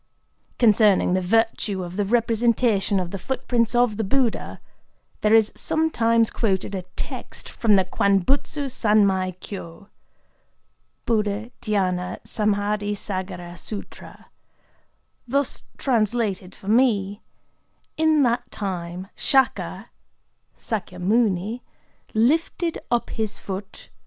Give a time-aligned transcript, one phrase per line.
[0.57, 4.59] Concerning the virtue of the representation of the footprints of the Buddha,
[5.21, 9.89] there is sometimes quoted a text from the Kwan butsu sanmai kyō
[11.05, 14.25] ["Buddha dhyâna samâdhi sâgara sûtra"],
[15.27, 19.91] thus translated for me:—"In that time Shaka
[20.57, 21.61] ["Sâkyamuni"]
[22.15, 23.89] lifted up his foot….